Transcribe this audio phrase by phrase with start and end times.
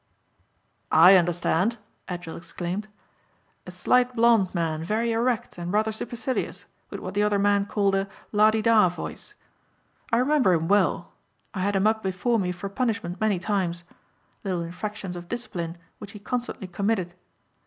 [0.91, 2.87] "I understand," Edgell exclaimed,
[3.67, 7.93] "a slight blond man very erect and rather supercilious with what the other men called
[7.93, 9.35] a lah de dah voice.
[10.11, 11.11] I remember him well.
[11.53, 13.83] I had him up before me for punishment many times.
[14.43, 17.13] Little infractions of discipline which he constantly committed.